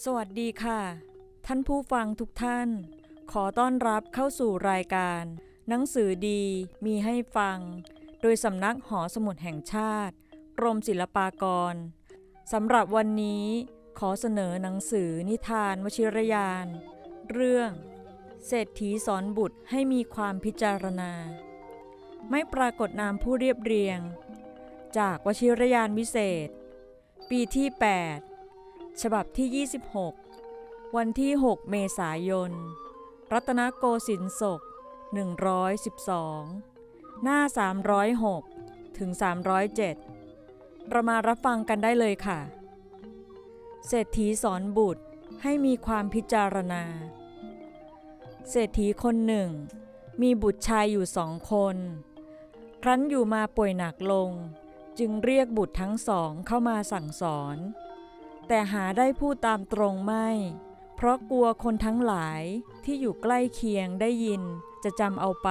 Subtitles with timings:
[0.00, 0.80] สวัสดีค่ะ
[1.46, 2.68] ท่านผู้ฟังทุกท่าน
[3.32, 5.22] ขอต้อนรับเข้าสู่รายการ
[5.68, 6.44] หนังสือดี
[6.86, 7.58] มีให้ฟัง
[8.20, 10.14] โดยสำนักหอสมุดแห่งชาติ
[10.58, 11.74] กรมศิลปากร
[12.52, 13.46] สำหรับวันนี้
[13.98, 16.66] ขอเสนอหนังสือนิทานวชิรยาน
[17.32, 17.70] เรื่อง
[18.46, 21.12] เศรษฐีสอนบุตรให้มีความพิจารณา
[22.30, 24.00] ไม่ปรากฏนามผู้เรียบเรียง
[24.98, 26.48] จากวชิรยานวิเศษ
[27.30, 28.31] ปีที่ 8
[29.00, 29.66] ฉบับที่
[30.32, 32.52] 26 วันที่ 6 เมษายน
[33.32, 34.60] รัตนโกสินทร์ศก
[35.92, 37.40] 112 หน้า
[38.18, 39.10] 306 ถึง
[40.20, 42.40] 307 เรามารับฟังกันได้เลยค่ะ
[43.86, 45.04] เศรษฐีสอนบุตร
[45.42, 46.84] ให้มีความพิจารณา
[48.50, 49.50] เศรษฐีคนหนึ่ง
[50.22, 51.76] มีบุตรชายอยู่สองคน
[52.82, 54.30] ครั้นอยู่มาป่วยหนักลง
[54.98, 57.56] จึงเรียกบุตรทั้งสองเข้ามาสั่งสอน
[58.48, 60.28] แต่หาได้พูดตามตรงไม่
[60.96, 62.42] เพราะกลัวคนทั้งหลาย
[62.84, 64.42] ที่อยู่ใกล้เคียงได้ยิน
[64.84, 65.50] จะจำเอาไป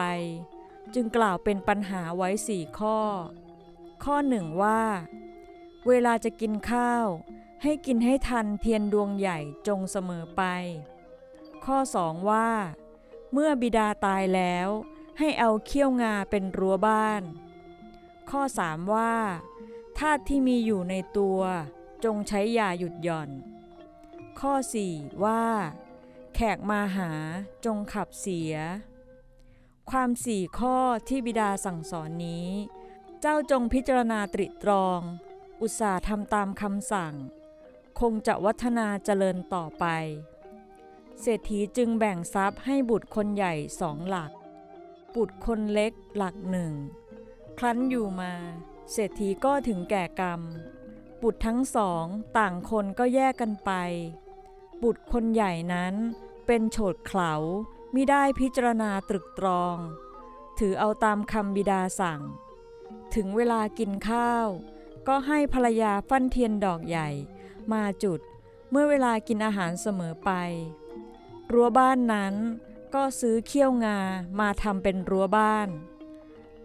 [0.94, 3.00] จึงกล่าวเป็นปัญหาไว้สี่ข้อ
[4.04, 4.82] ข้อหนึ่งว่า
[5.88, 7.06] เวลาจะกินข้าว
[7.64, 10.44] ให้กินให้ทันเทียนดวงใหญ่จงเสมอไป
[11.66, 12.50] ข้อสองว่า
[13.34, 14.68] เมื่อบิดาตายแล้ว
[15.20, 17.22] ให้เอาเขี้ยวงาเป็นรั้วบ้าน
[18.30, 19.14] ข้อสามว่า
[19.98, 21.42] ธาตุที่มีอยู่ในตัว
[22.06, 23.30] จงใช้ยาหยุดหย่อน
[24.40, 24.54] ข้อ
[24.90, 25.44] 4 ว่า
[26.36, 27.12] แขกมาหา
[27.66, 28.56] จงขับเสีย
[29.92, 30.78] ความสี่ข้อ
[31.08, 32.48] ที่บิดาสั่งสอนนี้
[33.22, 35.02] เจ้าจงพิจารณาตริตรอง
[35.62, 37.14] อุตสาห์ทำตามคำสั่ง
[38.00, 39.86] คงจะวัฒนาเจริญต่อไป
[41.22, 44.32] เศรษฐีจึงแบ่งทรัพย์ให้บุตรคนใหญ่สองหลัก
[45.16, 46.74] บุตรคนเล็กหลักหนึ่ง
[47.60, 48.34] ครั้นอยู่มา
[48.92, 50.42] เศรษฐีก็ถึงแก่กรรม
[51.24, 52.06] บุตรทั้งสอง
[52.38, 53.72] ต่างคนก็แยกกันไป
[54.84, 55.94] บุตรคนใหญ่นั้น
[56.48, 57.34] เป็นโฉดเขลา
[57.96, 59.78] มิได้พิจารณาตรึกตรอง
[60.60, 62.22] ถือเอาตามคำบิดาสั่ง
[63.16, 64.48] ถึงเวลากินข้าว
[65.08, 67.10] ก็ให้ภรรยาฟั่นเทียนดอกใหญ่
[67.72, 68.20] มาจุด
[68.70, 70.31] เมื่อเวลากินอาหารเสมอไป
[71.52, 72.36] รั้วบ้านนั้น
[72.96, 73.98] ก็ซื้อเขี้ยวงา
[74.40, 75.70] มาทำเป็นรั้วบ้าน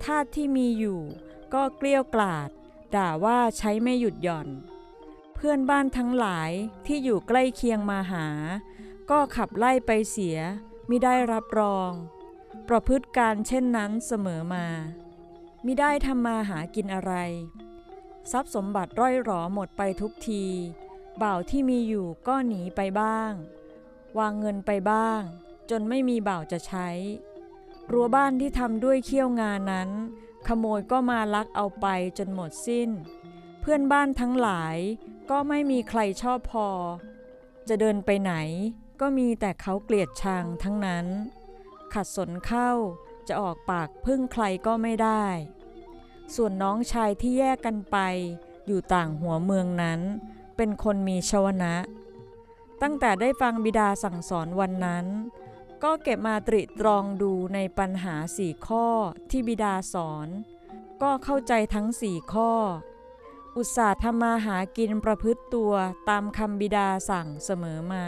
[0.05, 1.01] ทาสที่มีอยู่
[1.55, 2.51] ก็เกลี้ยวกล่อด
[2.95, 4.49] ด่าว่าใช้ไม่หยุดหย่อน
[5.35, 6.51] เพื่อนบ้านทั้งหลาย
[6.87, 8.27] ที่อยู่ใกล้เคียงมาหา
[9.11, 10.39] ก็ขับไล่ไปเสีย
[10.91, 11.91] มิได้รับรอง
[12.69, 14.67] ประพฤติการเช่นนั้นเสมอมา
[15.65, 17.13] มิได้ทำมาหากินอะไร
[18.31, 20.45] ทรัพย์สมบัติร่อยหรอหมดไปทุกที
[21.23, 23.33] บ่าวที่มีอยู่ก็หนีไปบ้าง
[24.19, 25.21] วางเงินไปบ้าง
[25.71, 26.89] จนไม่มีบ่าวจะใช้
[27.93, 29.91] รั้วบ้านที่ทำด้วยเขี้ยวงานนั้น
[30.49, 31.87] ขโมยก็มาลักเอาไป
[32.19, 32.91] จนหมดสิ้น
[33.61, 34.77] เพื่อนบ้านทั้งหลาย
[35.31, 36.69] ก็ไม่มีใครชอบพอ
[37.69, 38.35] จะเดินไปไหน
[39.01, 41.07] ก็มีแต่เขาเกลียดชังทั้งนั้น
[41.93, 42.71] ขัดสนเข้า
[43.29, 45.25] จะออกปากพึ่งใครก็ไม่ได้
[46.35, 47.99] ส่วนน้องชายที่แยกกันไป
[48.67, 50.01] อยู่ต่างหัวเมืองนั้น
[50.57, 51.75] เป็นคนมีชวนะ
[52.83, 55.07] ตั้งแต่ได้ฟังบิดาสั่งสอนวันนั้น
[55.85, 58.87] ก็เก็บมาตริตรองดูในปัญหาสี่ข้อ
[59.31, 60.29] ที่บิดาสอน
[61.03, 62.53] ก็เข้าใจทั้งสี่ข้อ
[63.57, 65.73] อุตส่าห์ทำมาหากินประพฤติตัว
[66.09, 68.07] ตามคำบิดาสั่งเสมอมา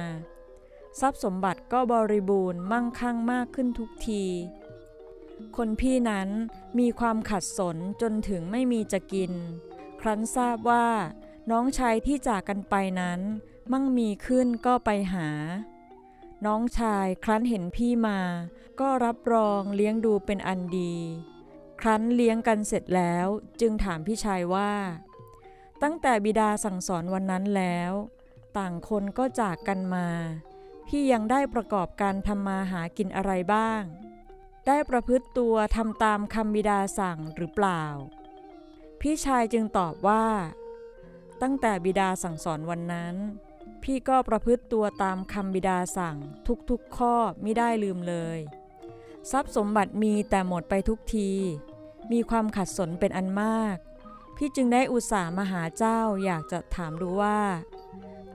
[1.01, 4.25] ทรัพย์สมบัติก็บริบูรณ์มั่งคั่งมากขึ้นทุกที
[5.57, 6.29] คนพี่นั้น
[6.79, 9.33] มีความขัดสนจนถึงไม่มีจะกิน
[10.01, 10.89] ครั้นทราบว่า
[11.51, 13.21] น้องชายที่จากกันไปนั้น
[13.73, 15.29] มั่งมีขึ้นก็ไปหา
[16.47, 18.21] น้องชายครั้นเห็นพี่มา
[18.81, 20.97] ก็รับรองเลี้ยงดูเป็นอันดี
[21.81, 23.27] ครั้นเลี้ยงกันเสร็จแล้ว
[23.61, 24.73] จึงถามพี่ชายว่า
[25.83, 27.93] ตั้งแต่บิดาสั่งสอนวันนั้นแล้ว
[28.59, 30.09] ต่างคนก็จากกันมา
[30.87, 33.83] พี่ยังได้ประกอบการทำมาหากินอะไรบ้าง
[34.67, 37.83] ได้ประพฤติตัวทำตามคำบิดาสั่งหรือเปล่า
[39.01, 40.27] พี่ชายจึงตอบว่า
[41.43, 43.15] ตั้งแต่บิดาสั่งสอนวันนั้น
[43.83, 46.17] พี่ก็ประพฤติตัวตามคำบิดาสั่ง
[46.71, 48.39] ทุกๆข้อไม่ได้ลืมเลย
[49.31, 51.31] ทรัพย์สมบัติมีแต่หมดไปทุกที
[52.13, 53.77] มีความขัดสนเป็นอันมาก
[54.37, 57.41] พี่จึงได้อุตส่าห์มาหาเจ้าอยากจะถามดูว่า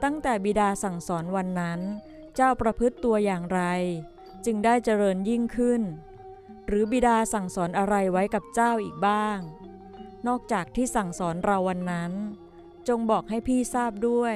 [0.03, 1.79] ตั้งแต่บิดาสั่งสอนวันนั้น
[2.35, 3.61] เจ้าประพฤติตัวอย่างไร
[4.45, 5.81] จึงได้เจริญยิ่งขึ้น
[6.67, 9.39] หรือบิดาสั่งสอนอะไรไว้กับเจ้าอีกบ้าง
[10.27, 12.11] นอกจากที่สั่งสอนเราวันนั้น
[12.87, 14.35] จงบอกให้พี่ทราบด้วย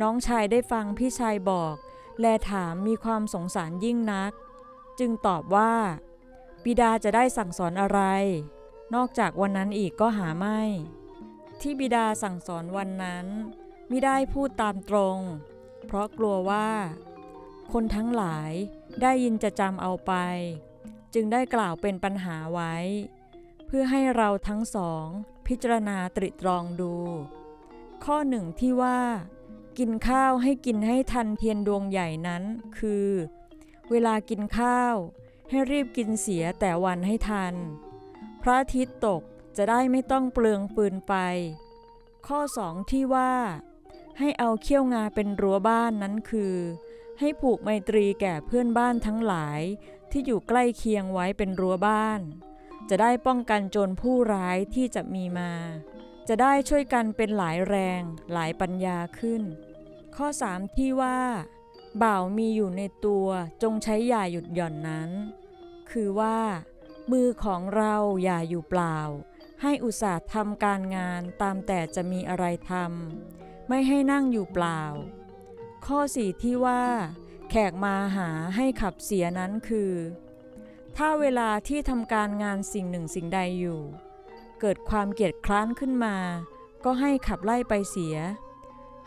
[0.00, 1.76] น้องชายได้ฟังพี่ชายบอก
[2.20, 4.32] แลถามมีความสงสารยิ่งนัก
[4.98, 5.74] จึงตอบว่า
[6.64, 8.00] บิดาจะได้สั่งสอนอะไร
[8.94, 10.60] นอกจากวันนั้นอีกก็หาไม่
[11.60, 13.26] ที่บิดาสั่งสอนวันนั้น
[13.90, 15.18] มิได้พูดตามตรง
[15.86, 16.68] เพเพราะกลัวว่า
[17.72, 18.50] คนทั้งหลาย
[19.02, 20.12] ได้ยินจะจำเอาไป
[21.14, 22.74] จึงได้กล่าวเป็นปัญหาไว้
[23.66, 25.06] เพื่อให้เราทั้งสอง
[25.46, 26.94] พิจารณาตริตรองดู
[28.04, 29.00] ข้อหนึ่งที่ว่า
[29.78, 32.42] กินข้าวให้กินให้ทันเทียนดวงใหญ่นั้น
[32.78, 33.08] คือ
[33.90, 34.94] เวลากินข้าว
[35.50, 37.54] ให้รีบกินเสียแต่วันให้ทัน
[38.42, 39.22] พระอาทิตย์ตก
[39.56, 41.14] จะได้ไม่ต้องเปลืองฟืนไป
[42.26, 43.32] ข้อสองที่ว่า
[44.18, 46.54] ให้เอาเขี้ยวงาเป็นรั้วบ้านนั้นคือ
[47.18, 49.60] ให้ผูกไมตรีแก่เพื่อนบ้านทั้งหลาย
[50.10, 52.20] ที่อยู่ใกล้เคียงไว้เป็นรั้วบ้าน
[52.88, 55.52] จะได้ป้องกันโจรผู้ร้ายที่จะมีมา
[56.28, 58.02] จะได้ช่วยกันเป็นหลายแรง
[58.32, 59.42] หลายปัญญาขึ้น
[60.16, 61.18] ข้อสามที่ว่า
[62.02, 63.28] บ่าวมีอยู่ในตัว
[63.62, 65.10] จงใช้อย่าหยุดหย่อนนั้น
[65.90, 66.38] คือว่า
[67.12, 68.98] มือของเราอย่าอยู่เปล่า
[69.62, 74.82] ให้อุตส่าห์ทำการงานตามแต่จะมีอะไรทำไม่ให้นั่งอยู่เปล่า
[75.86, 76.84] ข้อสี่ที่ว่า
[77.50, 79.92] แขกมาหาให้ขับเสียนั้นคือ
[80.96, 83.80] ถ้าเวลาที่ทำการงานสิ่งหนึ่งสิ่งใดอยู่
[84.62, 86.16] เกิดความเกียดคร้านขึ้นมา
[86.84, 88.16] ก็ให้ขับไล่ไปเสีย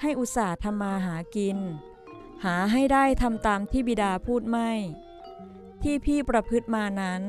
[0.01, 1.57] ให้อุตส่าห์ทำมาหากิน
[2.45, 4.71] หาให้ได้ทำตามที่บิดาพูดไม่
[5.83, 7.23] ที่พี่ประพฤติมานั้น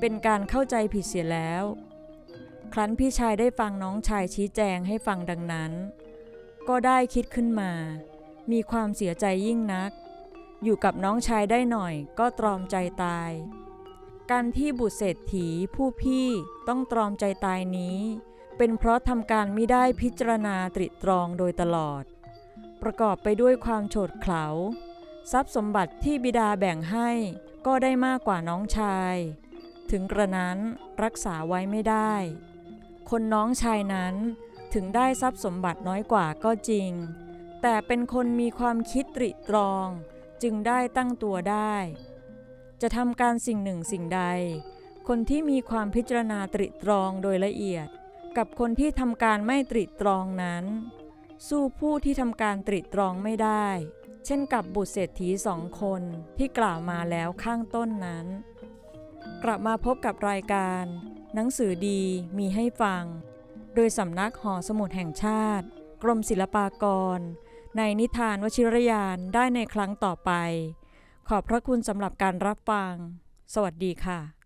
[0.00, 1.62] เป็นการเข้าใจผิดเสียแล้ว
[2.72, 5.72] ครั้นพี่ชายได้ฟังน้องชายชี้แจงให้ฟังดังนั้น
[6.68, 7.72] ก็ได้คิดขึ้นมา
[8.52, 9.90] มีความเสียใจยิ่งนัก
[10.64, 13.30] อยู่กับน้องชายได้หน่อยก็ตรอมใจตาย
[14.32, 16.28] การที่บุตรเศรษฐีผู้พี่
[16.68, 17.98] ต้องตรอมใจตายนี้
[18.56, 22.02] เป็นเพราะทำการไม่ได้พิจารณาตริตรองโดยตลอด
[22.82, 24.46] ประกอบไปด้วยความโฉดเขลา
[25.32, 27.10] ทรัพย์สมบัติที่บิดาแบ่งให้
[27.66, 29.14] ก็ได้มากกว่าน้องชาย
[29.90, 30.58] ถึงกระนั้น
[31.02, 32.14] รักษาไว้ไม่ได้
[33.10, 34.14] คนน้องชายนั้น
[34.74, 36.90] ถึงได้ทรัพย์สมบัติน้อยกว่าก็จริง
[37.62, 39.86] แต่เป็นคนมีความคิดตริตรอง
[40.42, 41.74] จึงได้ตั้งตัวได้
[42.86, 44.22] จะทำการสิ่งหนึ่งสิ่งใด
[45.08, 47.88] คนที่มีความพิจารณาตริตรองโดยละเอียด
[48.36, 50.64] กับคนที่ทำการไม่ตริตรองนั้น
[51.48, 53.68] สู้ผู้ที่ทำการตริตรองไม่ได้
[54.26, 56.02] เช่นกับบุตรเศรษฐีสองคน
[56.38, 58.26] ที่กล่าวมาแล้วข้างต้นนั้น
[59.44, 60.84] กลับมาพบกับรายการ
[61.34, 62.02] หนังสือดี
[62.38, 63.04] มีให้ฟัง
[63.74, 65.66] โดยสำนักหอสมุดแห่งชาติ
[66.02, 66.84] กรมศิลปาก
[67.18, 67.20] ร
[67.76, 70.32] ในนิทานวชิรยานได้ในครั้งต่อไป
[71.28, 72.92] ขอบพระคุณสำหรับการรับฟัง
[73.54, 74.43] สวัสดีค่ะ